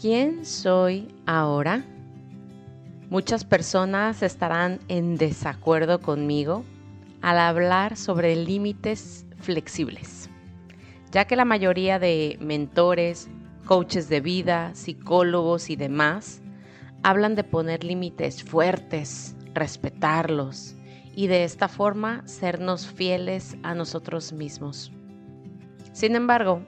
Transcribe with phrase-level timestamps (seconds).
[0.00, 1.84] ¿Quién soy ahora?
[3.10, 6.64] Muchas personas estarán en desacuerdo conmigo
[7.20, 10.30] al hablar sobre límites flexibles,
[11.10, 13.28] ya que la mayoría de mentores,
[13.64, 16.42] coaches de vida, psicólogos y demás
[17.02, 20.76] hablan de poner límites fuertes, respetarlos
[21.16, 24.92] y de esta forma sernos fieles a nosotros mismos.
[25.92, 26.62] Sin embargo,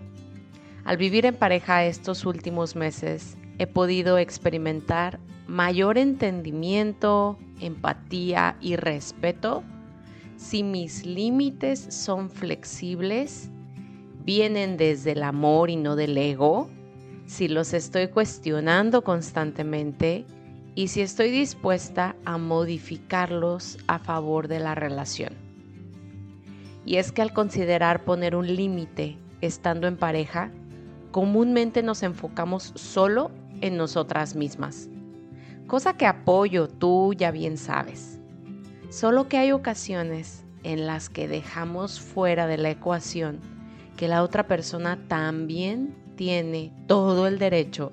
[0.90, 9.62] al vivir en pareja estos últimos meses, he podido experimentar mayor entendimiento, empatía y respeto
[10.36, 13.50] si mis límites son flexibles,
[14.24, 16.68] vienen desde el amor y no del ego,
[17.24, 20.24] si los estoy cuestionando constantemente
[20.74, 25.34] y si estoy dispuesta a modificarlos a favor de la relación.
[26.84, 30.50] Y es que al considerar poner un límite estando en pareja,
[31.10, 34.88] comúnmente nos enfocamos solo en nosotras mismas,
[35.66, 38.18] cosa que apoyo, tú ya bien sabes.
[38.90, 43.40] Solo que hay ocasiones en las que dejamos fuera de la ecuación
[44.00, 47.92] que la otra persona también tiene todo el derecho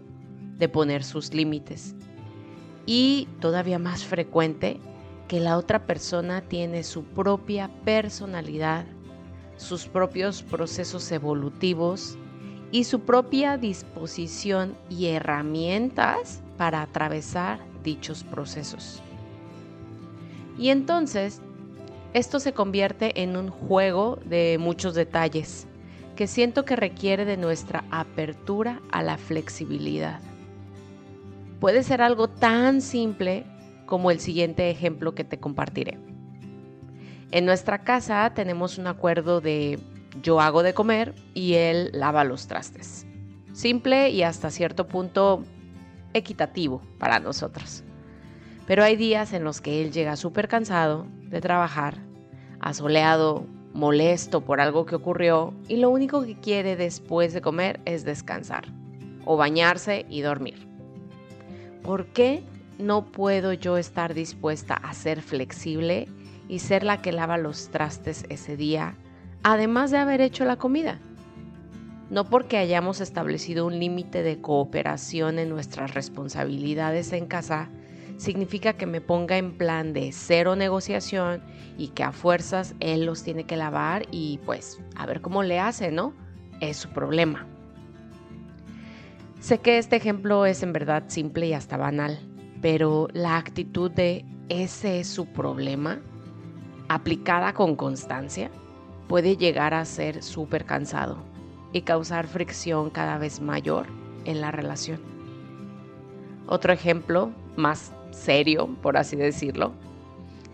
[0.57, 1.95] de poner sus límites.
[2.85, 4.79] Y todavía más frecuente,
[5.27, 8.85] que la otra persona tiene su propia personalidad,
[9.57, 12.17] sus propios procesos evolutivos
[12.71, 19.01] y su propia disposición y herramientas para atravesar dichos procesos.
[20.57, 21.41] Y entonces,
[22.13, 25.67] esto se convierte en un juego de muchos detalles
[26.15, 30.19] que siento que requiere de nuestra apertura a la flexibilidad.
[31.59, 33.45] Puede ser algo tan simple
[33.85, 35.99] como el siguiente ejemplo que te compartiré.
[37.31, 39.79] En nuestra casa tenemos un acuerdo de
[40.21, 43.05] yo hago de comer y él lava los trastes.
[43.53, 45.43] Simple y hasta cierto punto
[46.13, 47.83] equitativo para nosotros.
[48.65, 51.97] Pero hay días en los que él llega súper cansado de trabajar,
[52.59, 58.03] asoleado, molesto por algo que ocurrió y lo único que quiere después de comer es
[58.03, 58.65] descansar
[59.25, 60.67] o bañarse y dormir.
[61.83, 62.43] ¿Por qué
[62.79, 66.07] no puedo yo estar dispuesta a ser flexible
[66.47, 68.95] y ser la que lava los trastes ese día
[69.43, 70.99] además de haber hecho la comida.
[72.09, 77.69] No porque hayamos establecido un límite de cooperación en nuestras responsabilidades en casa,
[78.17, 81.43] significa que me ponga en plan de cero negociación
[81.77, 85.59] y que a fuerzas él los tiene que lavar y pues a ver cómo le
[85.59, 86.13] hace, ¿no?
[86.59, 87.45] Es su problema.
[89.39, 92.19] Sé que este ejemplo es en verdad simple y hasta banal,
[92.61, 95.99] pero la actitud de ese es su problema,
[96.89, 98.49] aplicada con constancia,
[99.07, 101.17] puede llegar a ser súper cansado
[101.73, 103.87] y causar fricción cada vez mayor
[104.25, 104.99] en la relación.
[106.47, 109.73] Otro ejemplo, más serio, por así decirlo,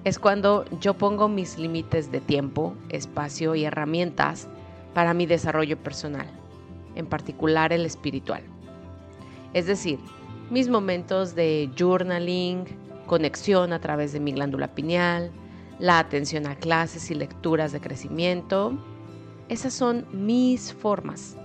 [0.04, 4.48] es cuando yo pongo mis límites de tiempo, espacio y herramientas
[4.94, 6.28] para mi desarrollo personal,
[6.96, 8.44] en particular el espiritual.
[9.54, 10.00] Es decir,
[10.50, 12.66] mis momentos de journaling,
[13.06, 15.32] conexión a través de mi glándula pineal,
[15.80, 18.78] la atención a clases y lecturas de crecimiento.
[19.50, 21.36] Esas son mis formas.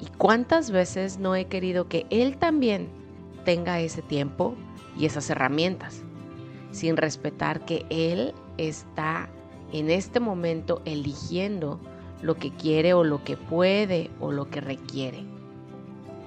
[0.00, 2.88] ¿Y cuántas veces no he querido que él también
[3.44, 4.54] tenga ese tiempo
[4.96, 6.02] y esas herramientas,
[6.72, 9.28] sin respetar que él está
[9.72, 11.78] en este momento eligiendo
[12.22, 15.24] lo que quiere o lo que puede o lo que requiere?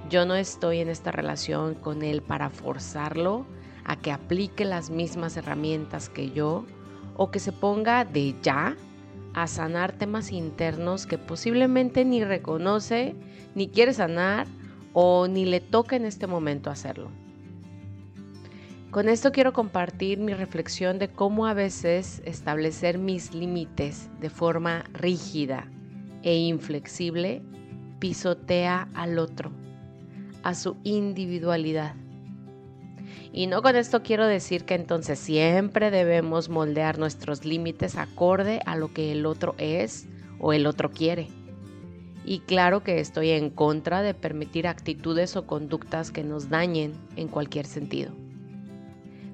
[0.10, 3.46] Yo no estoy en esta relación con él para forzarlo
[3.86, 6.66] a que aplique las mismas herramientas que yo
[7.16, 8.76] o que se ponga de ya
[9.34, 13.16] a sanar temas internos que posiblemente ni reconoce,
[13.56, 14.48] ni quiere sanar
[14.94, 17.10] o ni le toca en este momento hacerlo.
[18.92, 24.84] Con esto quiero compartir mi reflexión de cómo a veces establecer mis límites de forma
[24.94, 25.68] rígida
[26.22, 27.42] e inflexible
[27.98, 29.52] pisotea al otro,
[30.44, 31.96] a su individualidad
[33.32, 38.76] y no con esto quiero decir que entonces siempre debemos moldear nuestros límites acorde a
[38.76, 40.08] lo que el otro es
[40.40, 41.28] o el otro quiere.
[42.26, 47.28] Y claro que estoy en contra de permitir actitudes o conductas que nos dañen en
[47.28, 48.12] cualquier sentido.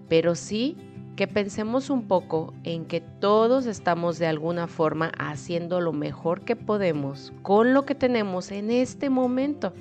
[0.08, 0.76] Pero sí
[1.16, 6.56] que pensemos un poco en que todos estamos de alguna forma haciendo lo mejor que
[6.56, 9.74] podemos con lo que tenemos en este momento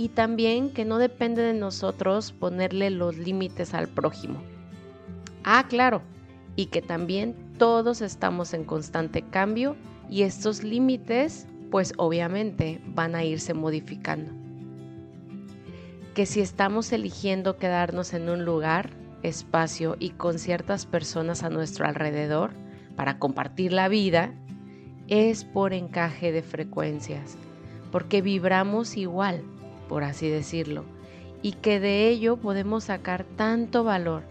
[0.00, 4.40] y también que no depende de nosotros ponerle los límites al prójimo.
[5.44, 6.00] Ah, claro,
[6.56, 9.76] y que también todos estamos en constante cambio
[10.08, 14.32] y estos límites pues obviamente van a irse modificando.
[16.14, 18.88] que si estamos eligiendo quedarnos en un lugar,
[19.22, 22.52] espacio y con ciertas personas a nuestro alrededor
[22.96, 24.32] para compartir la vida,
[25.08, 27.36] es por encaje de frecuencias,
[27.92, 29.44] porque vibramos igual,
[29.90, 30.84] por así decirlo,
[31.42, 34.22] y que de ello podemos sacar tanto valor,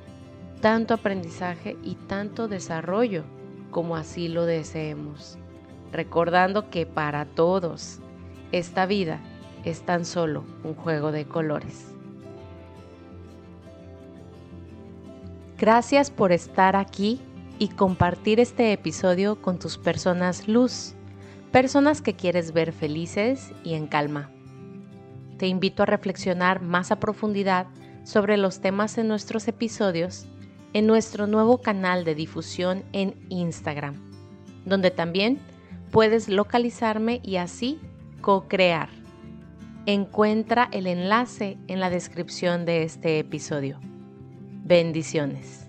[0.61, 3.25] tanto aprendizaje y tanto desarrollo
[3.69, 5.37] como así lo deseemos,
[5.91, 7.99] recordando que para todos
[8.53, 9.19] esta vida
[9.65, 11.93] es tan solo un juego de colores.
[15.57, 17.19] Gracias por estar aquí
[17.57, 20.93] y compartir este episodio con tus personas luz,
[21.51, 24.31] personas que quieres ver felices y en calma.
[25.39, 27.65] Te invito a reflexionar más a profundidad
[28.03, 30.27] sobre los temas en nuestros episodios
[30.73, 33.95] en nuestro nuevo canal de difusión en Instagram,
[34.65, 35.39] donde también
[35.91, 37.79] puedes localizarme y así
[38.21, 38.89] co-crear.
[39.85, 43.79] Encuentra el enlace en la descripción de este episodio.
[44.63, 45.68] Bendiciones.